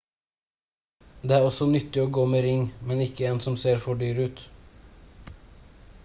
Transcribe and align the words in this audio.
det 1.31 1.35
er 1.37 1.49
også 1.49 1.67
nyttig 1.73 2.01
å 2.03 2.07
gå 2.17 2.23
med 2.31 2.41
ring 2.45 2.63
men 2.91 3.03
ikke 3.05 3.27
en 3.33 3.41
som 3.47 3.57
ser 3.65 3.83
for 3.83 3.99
dyr 4.05 4.23
ut 4.23 4.41